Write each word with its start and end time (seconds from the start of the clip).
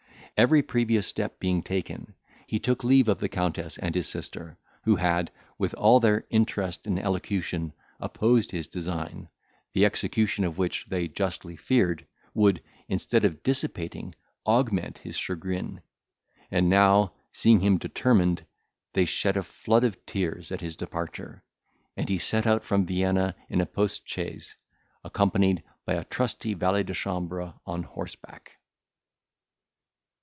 Every 0.37 0.63
previous 0.63 1.05
step 1.05 1.37
being 1.39 1.61
taken, 1.61 2.15
he 2.47 2.57
took 2.57 2.83
leave 2.83 3.07
of 3.07 3.19
the 3.19 3.29
Countess 3.29 3.77
and 3.77 3.93
his 3.93 4.09
sister, 4.09 4.57
who 4.85 4.95
had, 4.95 5.29
with 5.59 5.75
all 5.75 5.99
their 5.99 6.25
interest 6.31 6.87
and 6.87 6.97
elocution, 6.97 7.73
opposed 7.99 8.49
his 8.49 8.67
design, 8.67 9.29
the 9.73 9.85
execution 9.85 10.43
of 10.43 10.57
which, 10.57 10.87
they 10.89 11.07
justly 11.07 11.55
feared, 11.55 12.07
would, 12.33 12.63
instead 12.87 13.23
of 13.23 13.43
dissipating, 13.43 14.15
augment 14.47 14.97
his 14.99 15.15
chagrin; 15.15 15.81
and 16.49 16.69
now, 16.71 17.13
seeing 17.31 17.59
him 17.59 17.77
determined, 17.77 18.43
they 18.93 19.05
shed 19.05 19.37
a 19.37 19.43
flood 19.43 19.83
of 19.83 20.03
tears 20.07 20.51
at 20.51 20.61
his 20.61 20.75
departure, 20.75 21.43
and 21.95 22.09
he 22.09 22.17
set 22.17 22.47
out 22.47 22.63
from 22.63 22.87
Vienna 22.87 23.35
in 23.47 23.61
a 23.61 23.67
post 23.67 24.09
chaise, 24.09 24.55
accompanied 25.03 25.61
by 25.85 25.93
a 25.93 26.03
trusty 26.05 26.55
valet 26.55 26.81
de 26.81 26.95
chambre 26.95 27.53
on 27.63 27.83
horseback. 27.83 28.53